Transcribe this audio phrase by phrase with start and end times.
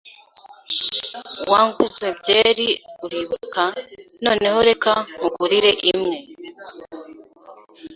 [1.51, 2.69] Wanguze byeri,
[3.05, 3.63] uribuka?
[4.23, 6.17] Noneho, reka nkugure imwe.